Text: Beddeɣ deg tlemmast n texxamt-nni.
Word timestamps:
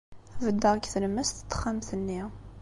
Beddeɣ 0.45 0.73
deg 0.75 0.85
tlemmast 0.93 1.37
n 1.45 1.45
texxamt-nni. 1.51 2.21